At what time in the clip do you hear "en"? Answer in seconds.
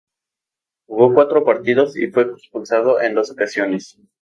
3.01-3.13